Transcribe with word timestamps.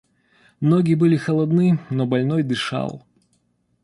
Ноги 0.61 0.95
были 0.95 1.15
холодны, 1.15 1.77
но 1.91 2.07
больной 2.07 2.41
дышал. 2.41 3.05